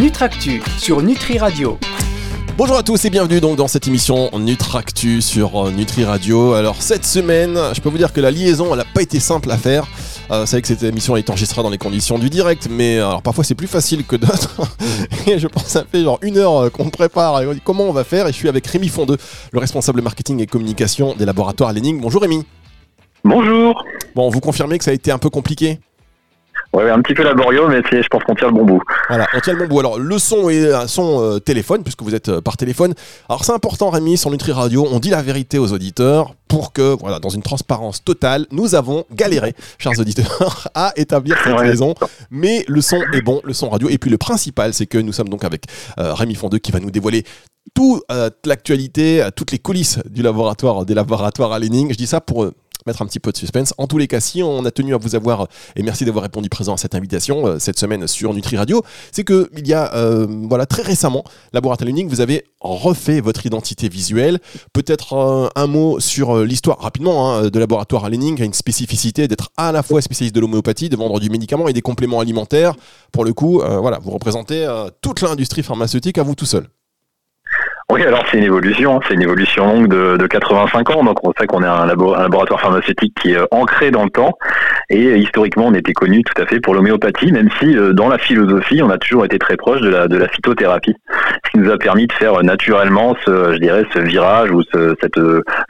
[0.00, 1.78] Nutractu sur Nutri Radio.
[2.56, 6.54] Bonjour à tous et bienvenue donc dans cette émission Nutractu sur euh, Nutri Radio.
[6.54, 9.50] Alors cette semaine, je peux vous dire que la liaison elle n'a pas été simple
[9.50, 9.86] à faire.
[10.30, 13.08] Euh, vous savez que cette émission est enregistrée dans les conditions du direct, mais euh,
[13.08, 14.62] alors parfois c'est plus facile que d'autres.
[15.26, 17.84] et je pense que ça fait genre une heure qu'on prépare et on dit comment
[17.84, 18.26] on va faire?
[18.26, 19.18] Et je suis avec Rémi Fondeux,
[19.52, 22.00] le responsable marketing et communication des laboratoires Lening.
[22.00, 22.46] Bonjour Rémi.
[23.22, 23.84] Bonjour.
[24.14, 25.78] Bon, vous confirmez que ça a été un peu compliqué?
[26.72, 28.80] Ouais, un petit peu laborieux, mais je pense qu'on tient le bon bout.
[29.08, 29.80] Voilà, on tient le bon bout.
[29.80, 32.94] Alors, le son est un son euh, téléphone, puisque vous êtes euh, par téléphone.
[33.28, 36.96] Alors, c'est important, Rémi, sur Nutri Radio, on dit la vérité aux auditeurs pour que,
[37.00, 41.66] voilà, dans une transparence totale, nous avons galéré, chers auditeurs, à établir cette Ouais.
[41.68, 41.94] raison.
[42.30, 43.88] Mais le son est bon, le son radio.
[43.88, 45.64] Et puis, le principal, c'est que nous sommes donc avec
[45.98, 47.24] euh, Rémi Fondeux qui va nous dévoiler
[47.74, 48.02] toute
[48.46, 51.90] l'actualité, toutes les coulisses du laboratoire, des laboratoires à Lening.
[51.92, 52.46] Je dis ça pour
[53.00, 53.74] un petit peu de suspense.
[53.78, 56.48] En tous les cas, si on a tenu à vous avoir, et merci d'avoir répondu
[56.48, 59.94] présent à cette invitation euh, cette semaine sur Nutri Radio, c'est que il y a,
[59.94, 64.38] euh, voilà, très récemment, Laboratoire Learning, vous avez refait votre identité visuelle.
[64.72, 69.28] Peut-être euh, un mot sur l'histoire, rapidement, hein, de Laboratoire Learning, qui a une spécificité
[69.28, 72.74] d'être à la fois spécialiste de l'homéopathie, de vendre du médicament et des compléments alimentaires.
[73.12, 74.66] Pour le coup, voilà, vous représentez
[75.00, 76.68] toute l'industrie pharmaceutique à vous tout seul.
[77.90, 79.00] Oui, alors c'est une évolution, hein.
[79.08, 82.14] c'est une évolution longue de, de 85 ans, donc on sait qu'on est un, labo-
[82.14, 84.38] un laboratoire pharmaceutique qui est euh, ancré dans le temps,
[84.90, 88.08] et euh, historiquement on était connu tout à fait pour l'homéopathie, même si euh, dans
[88.08, 90.94] la philosophie on a toujours été très proche de la, phytothérapie,
[91.44, 94.94] ce qui nous a permis de faire naturellement ce, je dirais, ce virage ou ce,
[95.00, 95.18] cette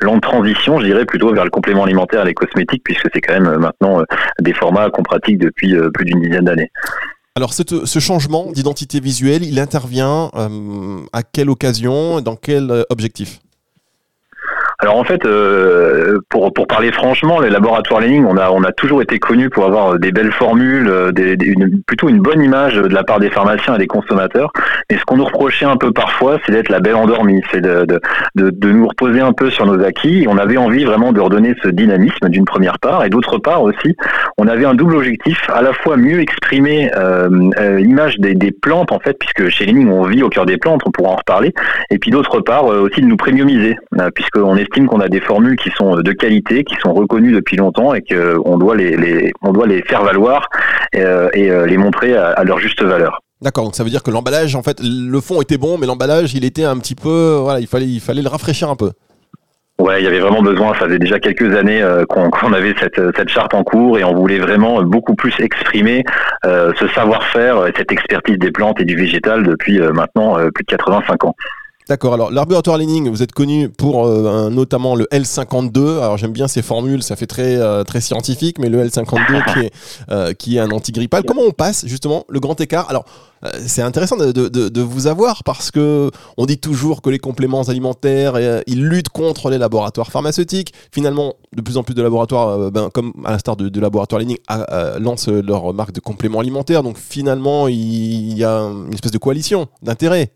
[0.02, 3.40] lente transition, je dirais plutôt vers le complément alimentaire et les cosmétiques, puisque c'est quand
[3.40, 4.02] même maintenant
[4.40, 6.70] des formats qu'on pratique depuis plus d'une dizaine d'années.
[7.36, 12.82] Alors, ce changement d'identité visuelle, il intervient euh, à quelle occasion, et dans quel euh,
[12.90, 13.40] objectif?
[14.82, 18.72] Alors en fait, euh, pour, pour parler franchement, les laboratoires Lening, on a, on a
[18.72, 22.42] toujours été connus pour avoir des belles formules, euh, des, des- une- plutôt une bonne
[22.42, 24.50] image de la part des pharmaciens et des consommateurs.
[24.88, 27.84] Et ce qu'on nous reprochait un peu parfois, c'est d'être la belle endormie, c'est de,
[27.84, 28.00] de,
[28.36, 30.22] de, de nous reposer un peu sur nos acquis.
[30.22, 33.62] Et on avait envie vraiment de redonner ce dynamisme d'une première part, et d'autre part
[33.62, 33.96] aussi,
[34.38, 37.28] on avait un double objectif, à la fois mieux exprimer euh,
[37.58, 40.56] euh, l'image des, des plantes en fait, puisque chez Lening on vit au cœur des
[40.56, 41.52] plantes, on pourra en reparler,
[41.90, 45.56] et puis d'autre part euh, aussi de nous premiumiser, euh, puisqu'on qu'on a des formules
[45.56, 49.52] qui sont de qualité, qui sont reconnues depuis longtemps et qu'on doit les, les, on
[49.52, 50.48] doit les faire valoir
[50.94, 53.20] euh, et euh, les montrer à, à leur juste valeur.
[53.42, 56.34] D'accord, donc ça veut dire que l'emballage, en fait, le fond était bon, mais l'emballage,
[56.34, 58.90] il était un petit peu, voilà, il fallait, il fallait le rafraîchir un peu.
[59.80, 60.74] Ouais, il y avait vraiment besoin.
[60.74, 64.14] Ça faisait déjà quelques années euh, qu'on avait cette, cette charte en cours et on
[64.14, 66.04] voulait vraiment beaucoup plus exprimer
[66.44, 70.64] euh, ce savoir-faire, et cette expertise des plantes et du végétal depuis euh, maintenant plus
[70.64, 71.34] de 85 ans.
[71.90, 75.98] D'accord, alors laboratoire Lening, vous êtes connu pour euh, notamment le L52.
[75.98, 79.58] Alors j'aime bien ces formules, ça fait très, euh, très scientifique, mais le L52 qui
[79.66, 79.72] est,
[80.12, 81.24] euh, qui est un antigrippal.
[81.26, 82.88] Comment on passe justement le grand écart?
[82.90, 83.06] Alors
[83.44, 87.18] euh, c'est intéressant de, de- de- vous avoir parce que on dit toujours que les
[87.18, 90.72] compléments alimentaires, euh, ils luttent contre les laboratoires pharmaceutiques.
[90.92, 94.22] Finalement, de plus en plus de laboratoires, euh, ben, comme à l'instar de, de laboratoire
[94.52, 96.84] euh, lancent leur marque de compléments alimentaires.
[96.84, 100.30] Donc finalement, il y a une espèce de coalition d'intérêts.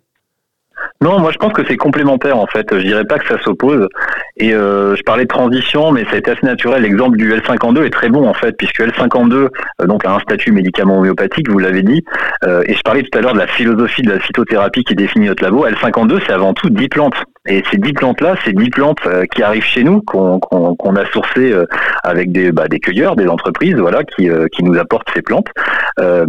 [1.01, 2.67] Non, moi je pense que c'est complémentaire en fait.
[2.73, 3.89] Je dirais pas que ça s'oppose.
[4.37, 6.83] Et euh, je parlais de transition, mais ça a été assez naturel.
[6.83, 9.49] L'exemple du L52 est très bon en fait, puisque L52 euh,
[9.87, 12.05] donc a un statut médicament homéopathique, vous l'avez dit.
[12.45, 15.27] Euh, et je parlais tout à l'heure de la philosophie de la phytothérapie qui définit
[15.27, 15.67] notre labo.
[15.67, 17.17] L52, c'est avant tout 10 plantes.
[17.47, 20.97] Et ces 10 plantes-là, c'est 10 plantes euh, qui arrivent chez nous, qu'on qu'on- qu'on
[20.97, 21.67] a sourcées euh,
[22.03, 25.49] avec des, bah, des cueilleurs, des entreprises, voilà, qui, euh, qui nous apportent ces plantes,
[26.01, 26.25] euh,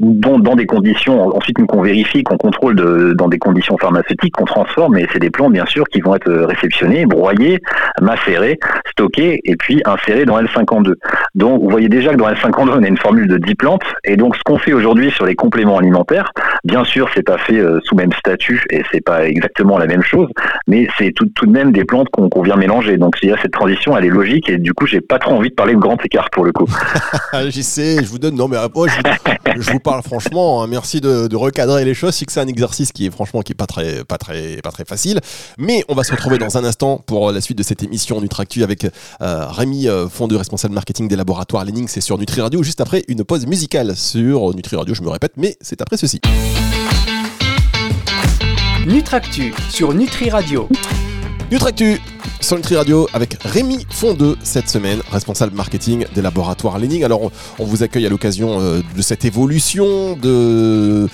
[0.00, 4.44] dans des conditions, ensuite nous qu'on vérifie, qu'on contrôle de, dans des conditions pharmaceutiques, qu'on
[4.44, 7.60] transforme, et c'est des plantes bien sûr qui vont être réceptionnées, broyées,
[8.00, 8.58] macérées,
[8.90, 10.94] stockées, et puis insérées dans L52.
[11.36, 14.16] Donc vous voyez déjà que dans L52, on a une formule de 10 plantes, et
[14.16, 16.32] donc ce qu'on fait aujourd'hui sur les compléments alimentaires,
[16.64, 20.28] bien sûr c'est pas fait sous même statut, et c'est pas exactement la même chose,
[20.66, 22.96] mais c'est tout, tout de même des plantes qu'on vient mélanger.
[22.98, 25.32] Donc il y a cette transition, elle est logique, et du coup j'ai pas trop
[25.32, 26.66] envie de parler de grand écart pour le coup.
[27.48, 28.34] J'y sais, je vous donne.
[28.36, 30.62] Non, mais après, je, vous- je vous parle franchement.
[30.62, 32.14] hein, merci de, de recadrer les choses.
[32.14, 34.70] C'est que c'est un exercice qui est franchement qui est pas très, pas très, pas
[34.70, 35.20] très facile.
[35.58, 38.62] Mais on va se retrouver dans un instant pour la suite de cette émission Nutractu
[38.62, 38.88] avec euh,
[39.20, 41.88] Rémi euh, Fondeux, responsable marketing des laboratoires Lening.
[41.88, 42.62] C'est sur Nutri Radio.
[42.62, 44.94] Juste après une pause musicale sur Nutri Radio.
[44.94, 46.20] Je me répète, mais c'est après ceci.
[48.86, 50.68] Nutractu sur Nutri Radio.
[51.50, 52.00] Nutractu
[52.40, 57.02] sur Nutri Radio avec Rémi Fondeux cette semaine, responsable marketing des laboratoires Lening.
[57.02, 61.08] Alors on, vous accueille à l'occasion euh, de cette évolution euh,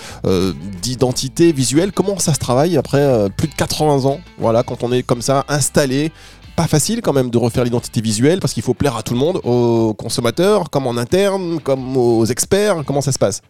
[0.82, 1.92] d'identité visuelle.
[1.92, 5.22] Comment ça se travaille après euh, plus de 80 ans Voilà, quand on est comme
[5.22, 6.12] ça installé?
[6.56, 9.19] Pas facile quand même de refaire l'identité visuelle parce qu'il faut plaire à tout le
[9.20, 12.82] monde, aux consommateurs, comme en interne, comme aux experts.
[12.84, 13.40] Comment ça se passe?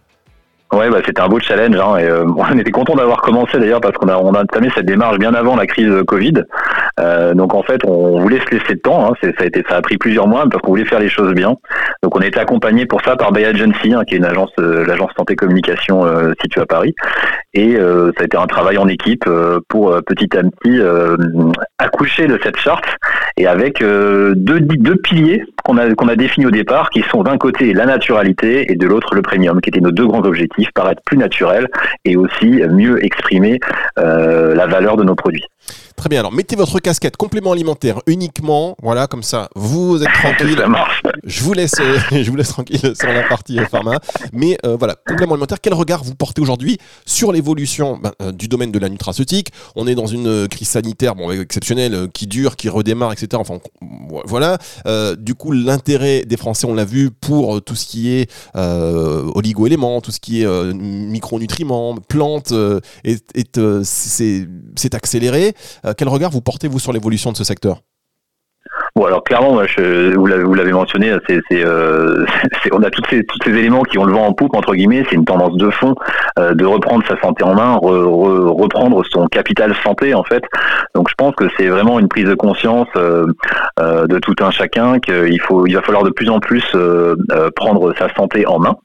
[0.72, 1.76] Ouais, bah, c'était un beau challenge.
[1.76, 4.86] Hein, et, euh, on était content d'avoir commencé d'ailleurs parce qu'on a, a entamé cette
[4.86, 6.44] démarche bien avant la crise Covid.
[7.00, 9.06] Euh, donc en fait, on voulait se laisser de temps.
[9.06, 11.56] Hein, ça a été, ça pris plusieurs mois parce qu'on voulait faire les choses bien.
[12.02, 14.52] Donc on a été accompagné pour ça par Bay Agency, hein, qui est une agence,
[14.58, 16.94] euh, l'agence santé communication euh, située à Paris.
[17.54, 19.28] Et ça a été un travail en équipe
[19.68, 20.80] pour petit à petit
[21.78, 22.86] accoucher de cette charte
[23.36, 27.36] et avec deux, deux piliers qu'on a, qu'on a définis au départ, qui sont d'un
[27.36, 31.02] côté la naturalité et de l'autre le premium, qui étaient nos deux grands objectifs, paraître
[31.04, 31.68] plus naturel
[32.06, 33.60] et aussi mieux exprimer
[33.98, 35.44] la valeur de nos produits.
[35.96, 36.20] Très bien.
[36.20, 38.76] Alors, mettez votre casquette complément alimentaire uniquement.
[38.82, 40.64] Voilà, comme ça, vous êtes tranquille.
[41.24, 43.98] Je vous laisse, euh, je vous laisse tranquille sur la partie euh, pharma.
[44.32, 45.60] Mais euh, voilà, complément alimentaire.
[45.60, 49.48] Quel regard vous portez aujourd'hui sur l'évolution ben, du domaine de la nutraceutique?
[49.76, 53.28] On est dans une crise sanitaire, bon, exceptionnelle, qui dure, qui redémarre, etc.
[53.34, 53.58] Enfin,
[54.24, 54.58] voilà.
[55.16, 60.10] du coup, l'intérêt des Français, on l'a vu, pour tout ce qui est oligo-éléments, tout
[60.10, 62.52] ce qui est micronutriments, plantes,
[63.04, 65.54] est, est c'est accéléré.
[65.84, 67.78] Euh, quel regard vous portez, vous, sur l'évolution de ce secteur?
[68.94, 72.26] Bon alors clairement, vous l'avez mentionné, euh,
[72.72, 75.02] on a tous ces, tous ces éléments qui ont le vent en poupe entre guillemets.
[75.08, 75.94] C'est une tendance de fond
[76.38, 80.44] euh, de reprendre sa santé en main, reprendre son capital santé en fait.
[80.94, 85.40] Donc je pense que c'est vraiment une prise de conscience de tout un chacun qu'il
[85.40, 86.64] faut, il va falloir de plus en plus
[87.56, 88.76] prendre sa santé en main.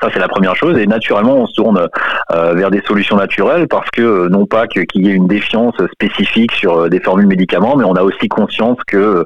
[0.00, 0.78] Ça, c'est la première chose.
[0.78, 1.88] Et naturellement, on se tourne
[2.32, 5.74] euh, vers des solutions naturelles parce que, euh, non pas qu'il y ait une défiance
[5.92, 9.24] spécifique sur euh, des formules médicaments, mais on a aussi conscience que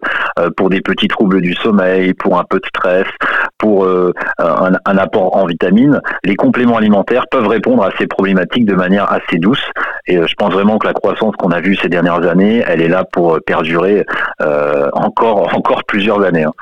[0.57, 3.07] pour des petits troubles du sommeil, pour un peu de stress,
[3.59, 8.75] pour un, un, apport en vitamines, les compléments alimentaires peuvent répondre à ces problématiques de
[8.75, 9.63] manière assez douce.
[10.07, 12.89] Et je pense vraiment que la croissance qu'on a vue ces dernières années, elle est
[12.89, 14.05] là pour perdurer
[14.93, 16.45] encore, encore plusieurs années.
[16.45, 16.53] Hein.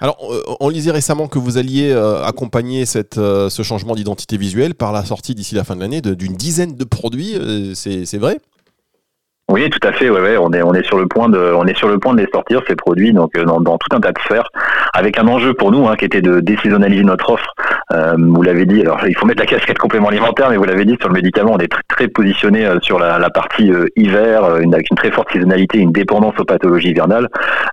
[0.00, 0.16] Alors,
[0.60, 1.92] on lisait récemment que vous alliez
[2.24, 6.34] accompagner cette ce changement d'identité visuelle par la sortie d'ici la fin de l'année d'une
[6.34, 7.36] dizaine de produits.
[7.36, 8.38] Euh, c'est vrai
[9.50, 10.08] oui, tout à fait.
[10.10, 12.14] Ouais, ouais, on est on est sur le point de on est sur le point
[12.14, 14.48] de les sortir ces produits donc euh, dans, dans tout un tas de sphères
[14.92, 17.52] avec un enjeu pour nous hein, qui était de désaisonnaliser notre offre.
[17.92, 18.80] Euh, vous l'avez dit.
[18.80, 21.52] Alors il faut mettre la casquette complément alimentaire, mais vous l'avez dit sur le médicament,
[21.54, 25.10] on est très, très positionné euh, sur la, la partie hiver, une, avec une très
[25.10, 27.28] forte saisonnalité, une dépendance aux pathologies hivernales.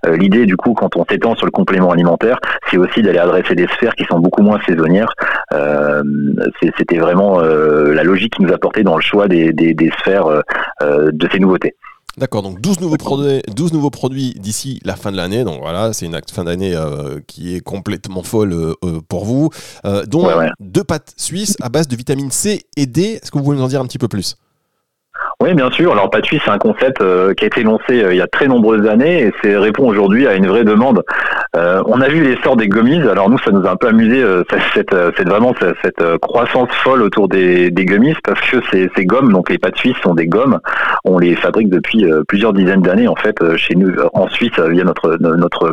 [0.06, 2.38] L'idée du coup, quand on s'étend sur le complément alimentaire,
[2.70, 5.12] c'est aussi d'aller adresser des sphères qui sont beaucoup moins saisonnières.
[6.78, 10.42] C'était vraiment la logique qui nous a porté dans le choix des, des, des sphères
[10.80, 11.67] de ces nouveautés.
[12.18, 15.44] D'accord, donc 12 nouveaux produits, 12 nouveaux produits d'ici la fin de l'année.
[15.44, 19.50] Donc voilà, c'est une fin d'année euh, qui est complètement folle euh, euh, pour vous.
[20.06, 20.28] dont
[20.58, 23.20] deux pâtes suisses à base de vitamine C et D.
[23.22, 24.36] Est-ce que vous pouvez nous en dire un petit peu plus?
[25.40, 25.92] Oui, bien sûr.
[25.92, 28.48] Alors, Pâte-Suisse, c'est un concept euh, qui a été lancé euh, il y a très
[28.48, 31.04] nombreuses années et c'est répond aujourd'hui à une vraie demande.
[31.56, 33.00] Euh, on a vu l'essor des gummies.
[33.02, 34.24] Alors nous, ça nous a un peu amusé
[34.74, 39.32] cette, cette, vraiment cette, croissance folle autour des, des gummies parce que ces, ces gommes,
[39.32, 40.58] donc les suisses sont des gommes.
[41.04, 45.16] On les fabrique depuis plusieurs dizaines d'années en fait chez nous en Suisse via notre
[45.20, 45.72] notre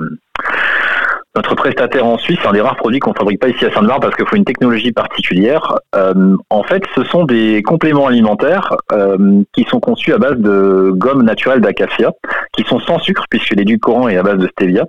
[1.36, 4.02] notre prestataire en Suisse, c'est un des rares produits qu'on fabrique pas ici à Sainte-Barbe
[4.02, 5.76] parce qu'il faut une technologie particulière.
[5.96, 10.92] Euh, en fait, ce sont des compléments alimentaires euh, qui sont conçus à base de
[10.94, 12.12] gomme naturelle d'acacia,
[12.54, 14.86] qui sont sans sucre puisque l'édulcorant est à base de stevia,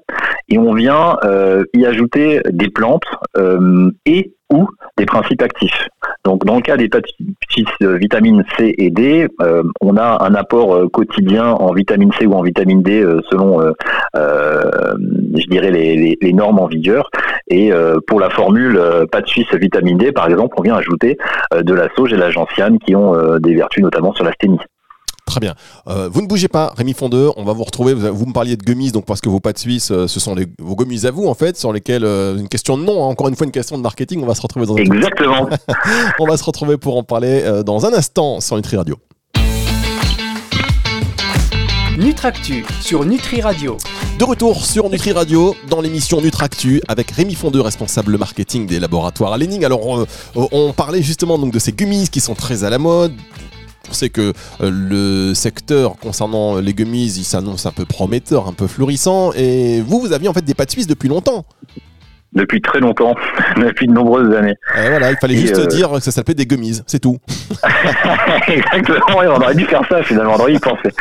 [0.49, 3.07] et on vient euh, y ajouter des plantes
[4.05, 5.89] et ou des principes actifs.
[6.25, 6.89] Donc dans le cas des
[7.83, 12.27] euh, vitamines C et D, euh, on a un apport euh, quotidien en vitamine C
[12.27, 13.61] ou en vitamine D selon,
[14.15, 17.11] je dirais, les, les, normes en vigueur.
[17.49, 17.71] Et
[18.07, 21.17] pour la formule pâte suisse vitamine D, par exemple, on vient ajouter
[21.55, 24.59] de la sauge et de la gentiane qui ont des vertus notamment sur l'asthénie.
[25.37, 25.55] Très bien.
[25.87, 27.31] Euh, vous ne bougez pas, Rémi Fondeux.
[27.37, 27.93] On va vous retrouver.
[27.93, 30.47] Vous, me parliez de gummies, donc parce que vos pâtes suisses, euh, ce sont les,
[30.59, 33.29] vos gummies à vous, en fait, sur lesquelles euh, une question de nom, hein, encore
[33.29, 34.23] une fois une question de marketing.
[34.23, 35.47] On va se retrouver dans Exactement.
[36.21, 38.97] on va se retrouver pour en parler dans un instant sur Nutri Radio.
[41.99, 43.77] Nutractu sur Nutri Radio.
[44.19, 49.35] De retour sur Nutri Radio dans l'émission Nutractu avec Rémi Fondeux, responsable marketing des laboratoires
[49.35, 49.67] à Lening.
[49.67, 53.13] Alors on, on, parlait justement donc de ces gummies qui sont très à la mode,
[53.89, 58.53] on sait que euh, le secteur concernant les gummies, il s'annonce un peu prometteur, un
[58.53, 59.33] peu florissant.
[59.35, 61.45] Et vous, vous aviez en fait des pâtes suisses depuis longtemps
[62.37, 63.15] depuis très longtemps,
[63.57, 64.55] depuis de nombreuses années.
[64.77, 67.19] Et voilà, il fallait juste euh, dire que ça s'appelait des gummies, c'est tout.
[68.73, 70.91] Exactement, on aurait dû faire ça finalement, on aurait y penser.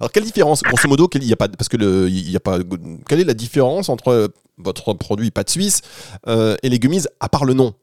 [0.00, 2.58] Alors quelle différence, grosso modo, y a pas, parce que le, y a pas,
[3.08, 5.80] quelle est la différence entre votre produit pâte suisse
[6.28, 7.74] euh, et les gummies à part le nom?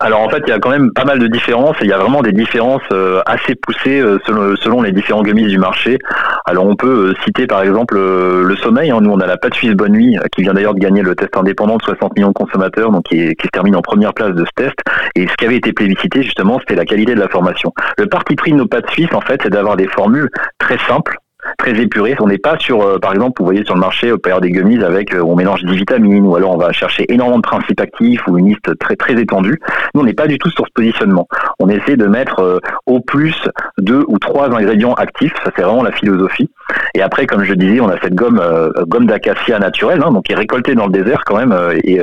[0.00, 1.92] Alors en fait, il y a quand même pas mal de différences et il y
[1.92, 5.98] a vraiment des différences euh, assez poussées euh, selon, selon, les différents gummies du marché.
[6.46, 8.90] Alors on peut citer par exemple le sommeil.
[8.90, 8.98] Hein.
[9.00, 11.36] Nous on a la pâte suisse bonne nuit qui vient d'ailleurs de gagner le test
[11.36, 14.44] indépendant de 60 millions de consommateurs, donc qui, qui se termine en première place de
[14.44, 14.74] ce test.
[15.14, 17.72] Et ce qui avait été plébiscité justement, c'était la qualité de la formation.
[17.96, 21.16] Le parti pris de nos pâtes suisses en fait, c'est d'avoir des formules très simples
[21.58, 22.14] très épuré.
[22.20, 24.50] On n'est pas sur, euh, par exemple, vous voyez sur le marché, au période des
[24.50, 27.80] gummies avec, euh, on mélange 10 vitamines, ou alors on va chercher énormément de principes
[27.80, 29.60] actifs ou une liste très très étendue.
[29.94, 31.28] Nous, on n'est pas du tout sur ce positionnement.
[31.58, 33.34] On essaie de mettre euh, au plus
[33.78, 35.34] deux ou trois ingrédients actifs.
[35.44, 36.50] Ça, c'est vraiment la philosophie.
[36.94, 38.40] Et après, comme je disais, on a cette gomme,
[38.86, 42.00] gomme d'acacia naturelle, hein, donc qui est récoltée dans le désert quand même, et,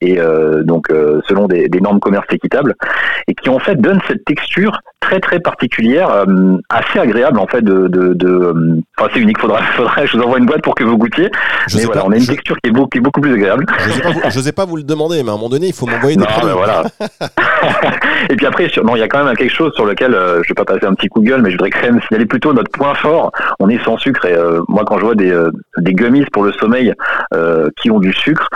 [0.00, 0.18] et
[0.64, 0.88] donc
[1.28, 2.74] selon des, des, normes commerce équitables,
[3.28, 6.24] et qui en fait donne cette texture très très particulière,
[6.70, 9.38] assez agréable en fait de, de, de Enfin, c'est unique.
[9.38, 11.30] Faudra, faudra, je vous envoie une boîte pour que vous goûtiez.
[11.74, 13.66] mais voilà, on a une texture qui est, beaucoup, qui est beaucoup plus agréable.
[14.28, 16.24] Je n'osais pas, vous le demander, mais à un moment donné, il faut m'envoyer des
[16.24, 16.52] produits.
[16.52, 16.84] voilà.
[18.30, 20.48] et puis après, non, il y a quand même quelque chose sur lequel euh, je
[20.48, 22.52] vais pas passer un petit coup de gueule, mais je voudrais quand même signaler plutôt
[22.52, 23.32] notre point fort.
[23.58, 26.42] On est sans sucre et euh, moi, quand je vois des, euh, des gummies pour
[26.44, 26.94] le sommeil
[27.80, 28.48] qui ont du sucre,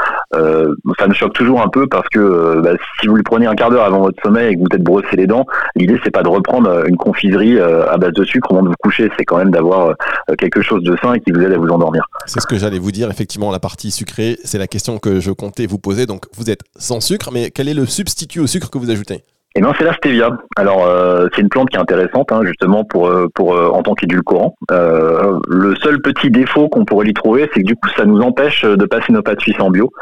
[0.99, 3.71] ça me choque toujours un peu parce que bah, si vous le prenez un quart
[3.71, 6.29] d'heure avant votre sommeil et que vous êtes brossé les dents, l'idée c'est pas de
[6.29, 9.51] reprendre une confiserie à base de sucre au moment de vous coucher, c'est quand même
[9.51, 9.95] d'avoir
[10.39, 12.05] quelque chose de sain et qui vous aide à vous endormir.
[12.27, 15.31] C'est ce que j'allais vous dire, effectivement, la partie sucrée, c'est la question que je
[15.31, 16.07] comptais vous poser.
[16.07, 19.23] Donc, vous êtes sans sucre, mais quel est le substitut au sucre que vous ajoutez?
[19.57, 20.31] Eh bien, c'est la stevia.
[20.57, 23.85] Alors, euh, c'est une plante qui est intéressante, hein, justement, pour, euh, pour euh, en
[23.85, 24.57] tant qu'édulcorant.
[24.73, 28.21] Euh, le seul petit défaut qu'on pourrait lui trouver, c'est que du coup, ça nous
[28.21, 29.93] empêche de passer nos pâtes suisses en bio,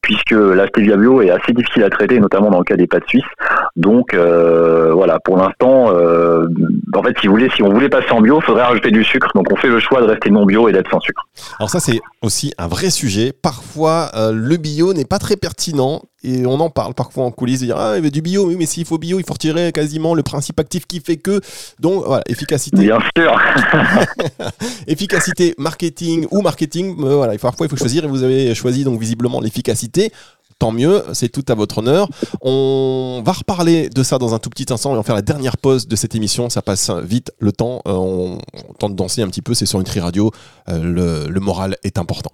[0.00, 3.06] puisque la stevia bio est assez difficile à traiter, notamment dans le cas des pâtes
[3.08, 3.22] suisses.
[3.76, 8.38] Donc, voilà, pour l'instant, en fait, si vous voulez, si on voulait passer en bio,
[8.40, 9.28] il faudrait rajouter du sucre.
[9.34, 11.22] Donc, on fait le choix de rester non bio et d'être sans sucre.
[11.58, 13.32] Alors ça, c'est aussi un vrai sujet.
[13.32, 17.66] Parfois, le bio n'est pas très pertinent et on en parle parfois en coulisses, de
[17.66, 19.72] dire ah il y avait du bio, oui mais s'il faut bio, il faut retirer
[19.72, 21.40] quasiment le principe actif qui fait que
[21.78, 22.78] donc voilà efficacité.
[22.78, 23.38] Bien sûr.
[24.86, 29.00] efficacité marketing ou marketing, euh, voilà parfois il faut choisir et vous avez choisi donc
[29.00, 30.12] visiblement l'efficacité.
[30.58, 32.08] Tant mieux, c'est tout à votre honneur.
[32.40, 35.22] On va reparler de ça dans un tout petit instant et on va faire la
[35.22, 36.50] dernière pause de cette émission.
[36.50, 37.80] Ça passe vite le temps.
[37.86, 38.38] Euh, on,
[38.76, 40.32] tente de danser un petit peu, c'est sur Nutri Radio.
[40.68, 42.32] Euh, le moral est important.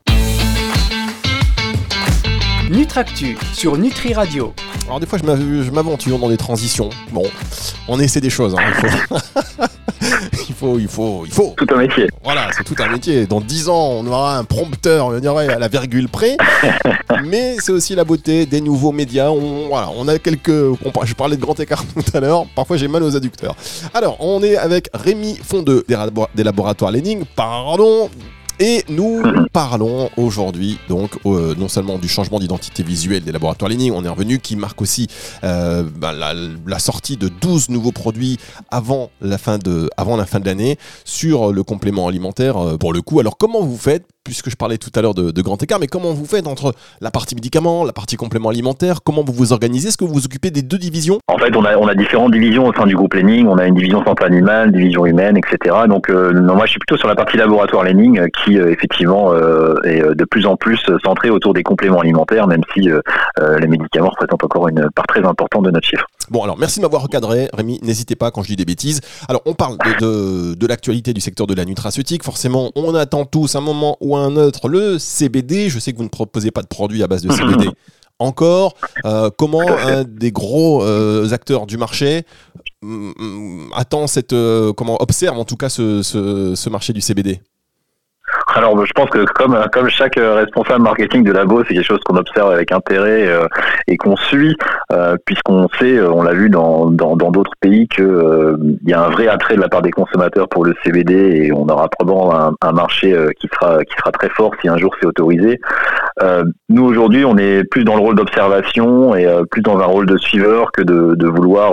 [2.70, 4.54] Nutractu sur Nutri Radio.
[4.86, 6.88] Alors des fois je m'aventure dans des transitions.
[7.12, 7.24] Bon,
[7.88, 8.56] on essaie des choses.
[8.58, 9.18] Hein.
[10.48, 10.78] Il, faut...
[10.78, 12.08] il faut, il faut, Tout un métier.
[12.22, 13.26] Voilà, c'est tout un métier.
[13.26, 16.36] Dans 10 ans, on aura un prompteur, on dirait à la virgule près.
[17.24, 19.30] Mais c'est aussi la beauté des nouveaux médias.
[19.30, 20.50] On, voilà, on a quelques.
[20.50, 22.46] Je parlais de grand écart tout à l'heure.
[22.54, 23.56] Parfois j'ai mal aux adducteurs.
[23.94, 25.84] Alors, on est avec Rémi Fondeux
[26.34, 27.24] des laboratoires Lening.
[27.34, 28.10] Pardon,
[28.60, 33.92] et nous parlons aujourd'hui donc euh, non seulement du changement d'identité visuelle des laboratoires Lening,
[33.92, 35.08] on est revenu, qui marque aussi
[35.42, 38.38] euh, bah, la, sortie de 12 nouveaux produits
[38.70, 42.92] avant la fin de, avant la fin de l'année sur le complément alimentaire euh, pour
[42.92, 43.20] le coup.
[43.20, 46.12] Alors comment vous faites puisque je parlais tout à l'heure de, grand écart, mais comment
[46.12, 49.98] vous faites entre la partie médicaments, la partie complément alimentaire Comment vous vous organisez Est-ce
[49.98, 51.18] que vous vous occupez des deux divisions?
[51.28, 53.46] En fait, on a, on a différentes divisions au sein du groupe Lening.
[53.46, 55.76] On a une division santé animale, division humaine, etc.
[55.88, 59.34] Donc, euh, moi, je suis plutôt sur la partie laboratoire Lening, euh, qui euh, effectivement
[59.84, 64.44] est de plus en plus centrée autour des compléments alimentaires, même si les médicaments représentent
[64.44, 66.06] encore une part très importante de notre chiffre.
[66.30, 67.80] Bon, alors merci de m'avoir recadré, Rémi.
[67.82, 69.00] N'hésitez pas quand je dis des bêtises.
[69.28, 72.22] Alors, on parle de, de l'actualité du secteur de la nutraceutique.
[72.22, 75.68] Forcément, on attend tous un moment où un autre le CBD.
[75.68, 77.68] Je sais que vous ne proposez pas de produits à base de CBD.
[78.20, 82.22] Encore, euh, comment un des gros euh, acteurs du marché
[82.82, 87.40] mm, mm, attend cette, euh, comment observe en tout cas ce marché du CBD
[88.54, 92.16] alors, je pense que comme comme chaque responsable marketing de labo, c'est quelque chose qu'on
[92.16, 93.48] observe avec intérêt euh,
[93.88, 94.56] et qu'on suit,
[94.92, 99.02] euh, puisqu'on sait, euh, on l'a vu dans dans d'autres pays que il y a
[99.02, 102.34] un vrai attrait de la part des consommateurs pour le CBD et on aura probablement
[102.34, 105.58] un, un marché qui sera qui sera très fort si un jour c'est autorisé.
[106.68, 110.16] nous aujourd'hui, on est plus dans le rôle d'observation et plus dans un rôle de
[110.16, 111.72] suiveur que de, de vouloir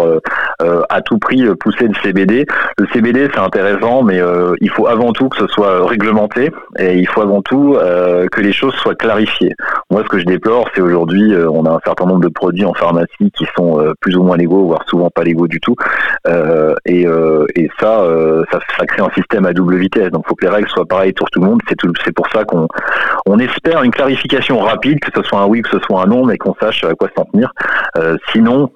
[0.90, 2.46] à tout prix pousser le CBD.
[2.78, 4.20] Le CBD, c'est intéressant, mais
[4.62, 8.42] il faut avant tout que ce soit réglementé et il faut avant tout euh, que
[8.42, 9.54] les choses soient clarifiées.
[9.90, 12.66] Moi, ce que je déplore, c'est aujourd'hui, euh, on a un certain nombre de produits
[12.66, 15.76] en pharmacie qui sont euh, plus ou moins légaux, voire souvent pas légaux du tout,
[16.86, 17.06] et,
[17.56, 18.04] et ça,
[18.52, 20.12] ça, ça, crée un système à double vitesse.
[20.12, 21.62] Donc, il faut que les règles soient pareilles pour tout le monde.
[21.68, 22.68] C'est c'est pour ça qu'on
[23.26, 26.26] on espère une clarification rapide, que ce soit un oui, que ce soit un non,
[26.26, 27.52] mais qu'on sache à quoi s'en tenir.
[28.32, 28.72] sinon,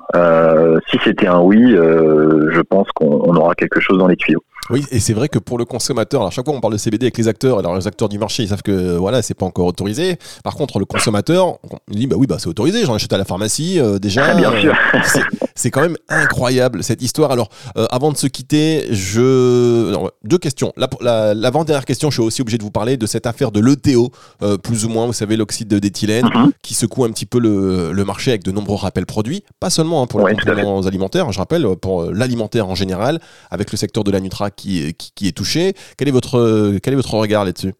[0.89, 4.43] si c'était un oui, je pense qu'on aura quelque chose dans les tuyaux.
[4.71, 7.05] Oui, et c'est vrai que pour le consommateur, alors chaque fois on parle de CBD
[7.05, 9.67] avec les acteurs, alors les acteurs du marché ils savent que voilà c'est pas encore
[9.67, 10.17] autorisé.
[10.43, 11.59] Par contre le consommateur,
[11.91, 14.33] il dit bah oui bah c'est autorisé, j'en achète à la pharmacie euh, déjà.
[14.35, 14.74] Bien sûr.
[15.55, 17.31] C'est- quand même incroyable cette histoire.
[17.31, 20.74] Alors euh, avant de se quitter, je non, deux questions.
[20.77, 23.59] La- la- L'avant-dernière question, je suis aussi obligé de vous parler de cette affaire de
[23.59, 24.09] l'ETO,
[24.41, 26.51] euh, plus ou moins, vous savez l'oxyde d'éthylène, Mhm.
[26.63, 30.01] qui secoue un petit peu le, le marché avec de nombreux rappels produits, pas seulement
[30.01, 33.19] hein, pour les Ouais, compléments alimentaires, je rappelle pour euh, l'alimentaire en général,
[33.51, 35.73] avec le secteur de la Qui, est touché.
[35.97, 37.73] Quel est votre, quel est votre regard là-dessus?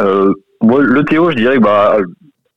[0.00, 0.32] Euh,
[0.62, 1.98] le Théo, je dirais que bah,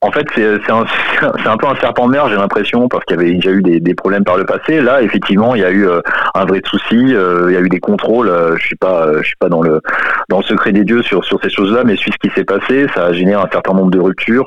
[0.00, 0.84] en fait, c'est un,
[1.44, 3.94] un peu un serpent de mer, j'ai l'impression, parce qu'il y avait déjà eu des,
[3.94, 4.80] problèmes par le passé.
[4.80, 6.00] Là, effectivement, il y a eu euh,
[6.34, 7.14] un vrai souci.
[7.14, 8.30] euh, il y a eu des contrôles.
[8.56, 8.76] je suis
[9.22, 9.80] suis pas dans le
[10.28, 12.86] dans le secret des dieux sur sur ces choses-là, mais suivi ce qui s'est passé,
[12.94, 14.46] ça a généré un certain nombre de ruptures.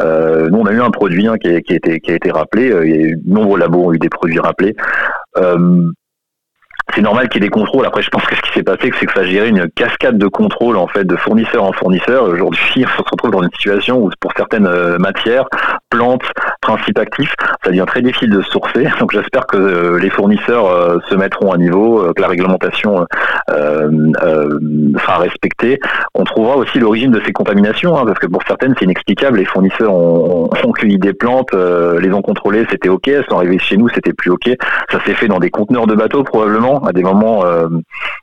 [0.00, 2.72] Nous, on a eu un produit hein, qui, a, été qui a été rappelé.
[2.72, 4.74] a eu, de nombreux labos ont eu des produits rappelés.
[6.94, 7.86] C'est normal qu'il y ait des contrôles.
[7.86, 10.26] Après, je pense que ce qui s'est passé, c'est que ça géré une cascade de
[10.26, 12.24] contrôles en fait de fournisseur en fournisseur.
[12.24, 15.46] Aujourd'hui, on se retrouve dans une situation où pour certaines euh, matières,
[15.90, 16.24] plantes,
[16.68, 17.34] principes actifs,
[17.64, 18.86] ça devient très difficile de sourcer.
[19.00, 23.06] Donc, j'espère que euh, les fournisseurs euh, se mettront à niveau, euh, que la réglementation
[23.48, 25.80] sera respectée.
[26.14, 29.38] On trouvera aussi l'origine de ces contaminations, hein, parce que pour certaines, c'est inexplicable.
[29.38, 33.08] Les fournisseurs ont, ont cueilli des plantes, les ont contrôlées, c'était ok.
[33.08, 34.50] Elles sont arrivées chez nous, c'était plus ok.
[34.90, 37.44] Ça s'est fait dans des conteneurs de bateaux probablement à des moments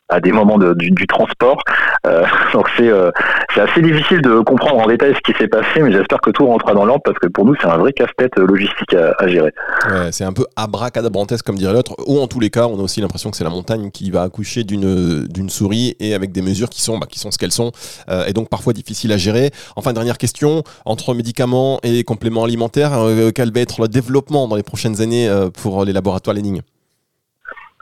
[0.09, 1.61] à des moments de- du, du transport.
[2.05, 3.11] Euh, donc c'est euh,
[3.55, 6.73] assez difficile de comprendre en détail ce qui s'est passé, mais j'espère que tout rentrera
[6.73, 9.51] dans l'ordre parce que pour nous c'est un vrai casse-tête euh, logistique à, à gérer.
[9.89, 11.95] Ouais, c'est un peu abracadabrantesque comme dirait l'autre.
[12.07, 14.21] Ou en tous les cas, on a aussi l'impression que c'est la montagne qui va
[14.23, 17.51] accoucher d'une d'une souris et avec des mesures qui sont bah, qui sont ce qu'elles
[17.51, 17.71] sont
[18.09, 19.51] euh, et donc parfois difficiles à gérer.
[19.75, 24.55] Enfin dernière question entre médicaments et compléments alimentaires, euh, quel va être le développement dans
[24.55, 26.61] les prochaines années euh, pour les laboratoires Lening?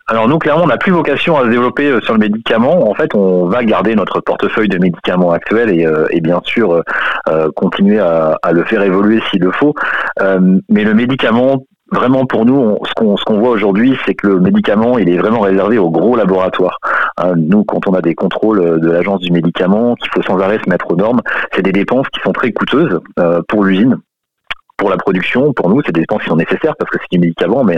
[0.07, 2.89] Alors nous clairement on n'a plus vocation à se développer euh, sur le médicament.
[2.89, 6.74] En fait on va garder notre portefeuille de médicaments actuel et, euh, et bien sûr
[6.74, 6.81] euh,
[7.29, 9.74] euh, continuer à, à le faire évoluer s'il le faut.
[10.22, 14.15] Euh, mais le médicament Vraiment pour nous, on- ce qu'on ce qu'on voit aujourd'hui, c'est
[14.15, 16.79] que le médicament, il est vraiment réservé aux gros laboratoires.
[17.17, 20.39] Hein, nous, quand on a des contrôles euh, de l'agence du médicament, qu'il faut sans
[20.39, 21.22] arrêt se mettre aux normes,
[21.53, 23.98] c'est des dépenses qui sont très coûteuses euh, pour l'usine,
[24.77, 25.53] pour la production.
[25.53, 27.77] Pour nous, c'est des dépenses qui sont nécessaires parce que c'est du médicament, mais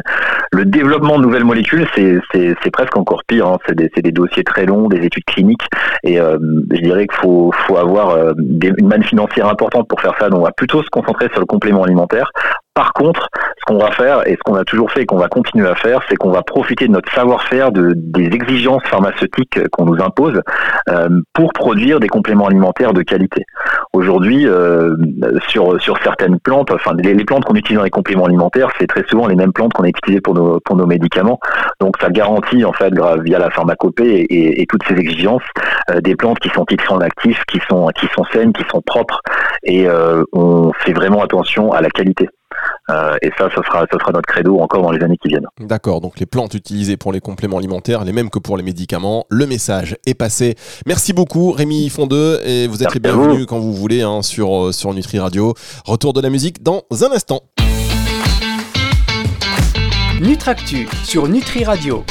[0.51, 3.47] le développement de nouvelles molécules, c'est presque encore pire.
[3.47, 3.57] hein.
[3.67, 5.67] C'est des, des dossiers très longs, des études cliniques,
[6.03, 6.37] et euh,
[6.71, 10.29] je dirais qu'il faut, faut avoir euh, des- une manne financière importante pour faire ça.
[10.29, 12.31] Donc, on va plutôt se concentrer sur le complément alimentaire.
[12.75, 15.29] Par contre, ce qu'on va faire et ce qu'on a toujours fait et qu'on va
[15.29, 19.85] continuer à faire, c'est qu'on va profiter de notre savoir-faire, de, des exigences pharmaceutiques qu'on
[19.85, 20.41] nous impose
[20.89, 23.45] euh, pour produire des compléments alimentaires de qualité.
[23.93, 24.93] Aujourd'hui, euh,
[25.47, 29.05] sur, sur certaines plantes, enfin les, plantes qu'on utilise dans les compléments alimentaires, c'est très
[29.07, 31.39] souvent les mêmes plantes qu'on a utilisées pour nos, pour nos médicaments.
[31.79, 35.43] Donc ça garantit en fait via la pharmacopée et, toutes ces exigences
[35.91, 38.81] euh, des plantes qui sont titrées en actif, qui sont qui sont saines, qui sont
[38.81, 39.21] propres
[39.63, 39.87] et
[40.33, 42.27] on fait vraiment attention à la qualité.
[42.89, 45.47] Euh, et ça, ce sera, ce sera notre credo encore dans les années qui viennent.
[45.59, 49.25] D'accord, donc les plantes utilisées pour les compléments alimentaires, les mêmes que pour les médicaments,
[49.29, 50.55] le message est passé.
[50.85, 54.67] Merci beaucoup Rémi Fondeux et vous êtes Merci les bienvenus quand vous voulez hein, sur,
[54.67, 55.53] euh, sur Nutri Radio.
[55.85, 57.41] Retour de la musique dans un instant.
[60.21, 62.03] Nutractu sur Nutri Radio.